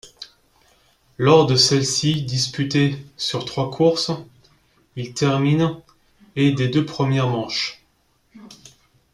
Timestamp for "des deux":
6.53-6.87